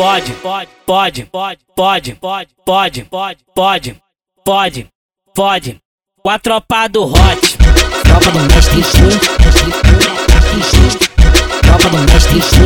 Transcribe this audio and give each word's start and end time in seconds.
pode, 0.00 0.32
pode, 0.32 0.70
pode, 0.86 1.24
pode, 1.26 1.66
pode, 1.76 2.14
pode, 2.14 2.14
pode, 2.64 3.04
pode, 3.04 3.44
pode, 3.54 3.96
pode, 4.42 4.86
pode. 5.34 5.78
Com 6.22 6.30
a 6.30 6.38
tropa 6.38 6.88
do 6.88 7.04
hot. 7.04 7.58
Tropa 8.04 8.30
do 8.30 8.38
mestre 8.40 8.82
Fu. 8.82 9.08
Tropa 11.60 11.88
do 11.90 11.98
mestre 12.10 12.36
mestre 12.36 12.64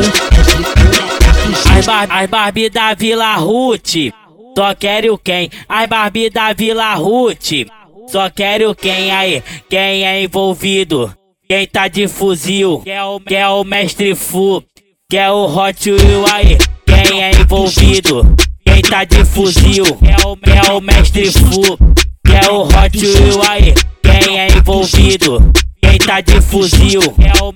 As, 1.77 1.87
bar 1.87 2.07
as 2.09 2.31
Barbie 2.31 2.71
da 2.71 2.95
Vila 2.95 3.35
Ruth. 3.35 4.13
Só 4.57 4.73
quero 4.77 5.19
quem? 5.19 5.51
As 5.69 5.89
Barbie 5.89 6.31
da 6.31 6.53
Vila 6.53 6.95
Ruth. 6.95 7.67
Só 8.07 8.31
quero 8.31 8.77
quem 8.77 9.11
aí? 9.11 9.43
Quem 9.69 10.07
é 10.07 10.23
envolvido? 10.23 11.13
Quem 11.49 11.67
tá 11.67 11.89
de 11.89 12.07
fuzil? 12.07 12.75
O, 13.05 13.19
quer 13.19 13.49
o 13.49 13.65
mestre 13.65 14.15
Fu? 14.15 14.63
Quer 15.11 15.33
o 15.33 15.47
Hot 15.47 15.91
Wheel 15.91 16.25
aí? 16.33 16.74
Quem 17.05 17.23
é 17.23 17.31
envolvido? 17.39 18.35
Quem 18.65 18.81
tá 18.81 19.05
de 19.05 19.25
fuzil? 19.27 19.85
Quer 19.85 20.71
o, 20.73 20.79
o 20.79 20.81
mestre 20.81 21.31
Fu? 21.31 21.79
Quer 22.27 22.51
o 22.51 22.63
Hot 22.63 22.99
Wheel 22.99 23.43
aí? 23.43 23.75
Quem 24.03 24.41
é 24.41 24.49
envolvido? 24.49 25.53
Quem 25.83 25.99
tá 25.99 26.23
de 26.23 26.41
fuzil? 26.41 27.03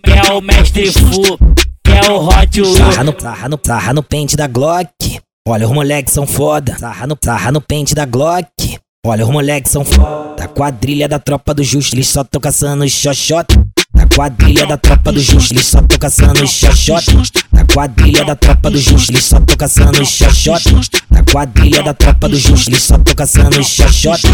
Quer 0.04 0.32
o, 0.32 0.38
o 0.38 0.40
mestre 0.42 0.92
Fu? 0.92 1.38
Quer 1.82 2.10
o 2.10 2.28
Hot 2.28 2.60
Wheel? 2.60 2.74
Sarra 2.74 3.04
no, 3.04 3.14
sarra 3.18 3.48
no, 3.48 3.60
sarra 3.64 3.94
no 3.94 4.02
pente 4.02 4.36
da 4.36 4.46
Glock. 4.46 5.18
Olha, 5.48 5.66
os 5.66 5.72
moleques 5.72 6.12
são 6.12 6.26
foda. 6.26 6.76
Sarra 6.78 7.06
no, 7.06 7.16
sarra 7.24 7.50
no 7.50 7.60
pente 7.62 7.94
da 7.94 8.04
Glock. 8.04 8.78
Olha, 9.06 9.24
os 9.24 9.30
moleques 9.30 9.72
são 9.72 9.82
foda. 9.82 10.34
Da 10.36 10.46
quadrilha 10.46 11.08
da 11.08 11.18
tropa 11.18 11.54
do 11.54 11.64
Justo, 11.64 11.96
eles 11.96 12.08
só 12.08 12.22
tão 12.22 12.38
caçando 12.38 12.86
xoxota. 12.86 13.54
Da 13.98 14.06
quadrilha 14.14 14.64
da 14.64 14.76
tropa 14.76 15.10
do 15.10 15.20
Justo, 15.20 15.54
eles 15.54 15.66
só 15.66 15.82
tão 15.82 15.98
caçando 15.98 16.46
xoxota. 16.46 17.12
Da 17.50 17.64
quadrilha 17.64 18.24
da 18.24 18.36
tropa 18.36 18.70
do 18.70 18.78
Justo, 18.78 19.10
eles 19.10 19.24
só 19.24 19.40
tão 19.40 19.56
caçando 19.56 20.06
xoxota. 20.06 20.70
Da 21.10 21.24
quadrilha 21.24 21.82
da 21.82 21.92
tropa 21.92 22.28
do 22.28 22.38
Justo, 22.38 22.70
eles 22.70 22.82
só 22.84 22.96
tão 22.96 23.12
caçando 23.16 23.64
xoxota. 23.64 24.28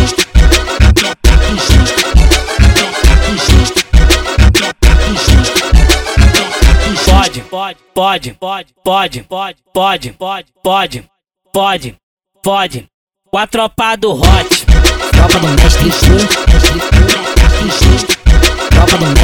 Pode, 7.06 7.41
pode, 7.41 7.78
pode, 7.94 8.33
pode, 8.34 8.74
pode, 8.83 9.22
pode, 9.22 9.62
pode, 9.72 10.12
pode, 10.12 10.46
pode, 10.62 11.05
pode, 11.55 11.96
pode. 12.42 12.86
Com 13.30 13.39
a 13.39 13.46
tropa 13.46 13.96
do 13.96 14.12
hot. 14.12 14.67
Tropa 15.11 15.39
do 15.39 15.48
mestre 15.48 15.91
Fu. 15.91 16.19
Tropa 18.70 18.98
do 18.98 19.06
mestre 19.06 19.23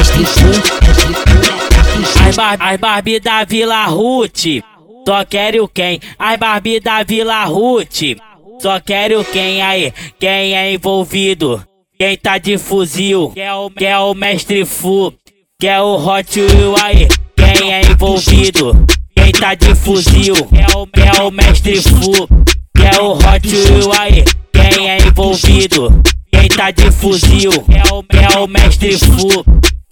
As, 2.28 2.36
bar 2.36 2.58
as 2.60 2.78
Barbie 2.78 3.20
da 3.20 3.42
Vila 3.44 3.86
Ruth. 3.86 4.62
Só 5.06 5.24
quero 5.24 5.66
quem? 5.66 5.98
As 6.18 6.38
Barbie 6.38 6.78
da 6.78 7.02
Vila 7.02 7.44
Ruth. 7.44 8.18
Só 8.60 8.78
quero 8.80 9.24
quem 9.24 9.62
aí? 9.62 9.94
Quem 10.18 10.54
é 10.54 10.74
envolvido? 10.74 11.64
Quem 11.98 12.18
tá 12.18 12.36
de 12.36 12.58
fuzil? 12.58 13.32
O, 13.64 13.70
quer 13.70 13.96
o 13.96 14.12
mestre 14.14 14.66
Fu? 14.66 15.14
Quer 15.58 15.80
o 15.80 15.96
Hot 15.96 16.38
Wheel 16.38 16.74
aí? 16.82 17.08
Quem 17.34 17.72
é 17.72 17.80
envolvido? 17.80 18.86
Quem 19.16 19.32
tá 19.32 19.54
de 19.54 19.74
fuzil? 19.74 20.34
O, 20.76 20.86
quer 20.86 21.22
o 21.22 21.30
mestre 21.30 21.80
Fu? 21.80 22.28
Quer 22.76 23.00
o 23.00 23.12
Hot 23.12 23.48
Wheel 23.48 23.92
aí? 23.98 24.24
Quem 24.52 24.90
é 24.90 24.98
envolvido? 24.98 26.02
Quem 26.30 26.48
tá 26.48 26.70
de 26.70 26.90
fuzil? 26.90 27.52
O, 27.90 28.02
quer 28.02 28.38
o 28.38 28.46
mestre 28.46 28.98
Fu? 28.98 29.44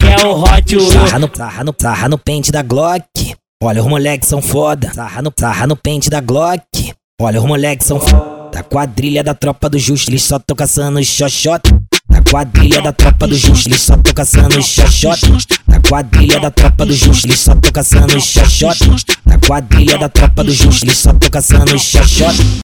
Quer 0.09 0.25
o 0.25 0.41
Hot? 0.41 0.91
Sarra 0.91 1.19
no, 1.19 1.29
sarra 1.31 1.63
no, 1.63 1.75
sarra 1.79 2.09
no 2.09 2.17
pente 2.17 2.51
da 2.51 2.63
Glock. 2.63 3.35
Olha, 3.61 3.79
os 3.79 3.87
moleques 3.87 4.27
são 4.27 4.41
foda. 4.41 4.91
Sarra 4.91 5.21
no, 5.21 5.31
sarra 5.39 5.67
no 5.67 5.75
pente 5.75 6.09
da 6.09 6.19
Glock. 6.19 6.63
Olha, 7.21 7.39
os 7.39 7.45
moleques 7.45 7.85
são 7.85 7.99
foda. 7.99 8.49
Da 8.51 8.63
quadrilha 8.63 9.23
da 9.23 9.35
tropa 9.35 9.69
do 9.69 9.77
Justo, 9.77 10.09
eles 10.09 10.23
só 10.23 10.39
tão 10.39 10.55
caçando 10.55 11.03
xoxota. 11.03 11.69
Da 12.09 12.23
quadrilha 12.23 12.81
da 12.81 12.91
tropa 12.91 13.27
do 13.27 13.35
Justo, 13.35 13.69
eles 13.69 13.81
só 13.81 13.95
tão 13.95 14.11
caçando 14.11 14.59
xoxota. 14.63 15.27
Da 15.67 15.79
quadrilha 15.79 16.39
da 16.39 16.49
tropa 16.49 16.85
do 16.87 16.93
Justo, 16.93 17.27
eles 17.27 17.39
só 17.39 17.53
tão 17.53 17.71
caçando 17.71 18.19
xoxota. 18.19 18.85
Da 19.27 19.37
quadrilha 19.37 19.97
da 19.99 20.09
tropa 20.09 20.43
do 20.43 20.51
Justo, 20.51 20.85
eles 20.85 20.97
só 20.97 21.13
tão 21.13 21.29
caçando 21.29 21.77
xoxota. 21.77 22.43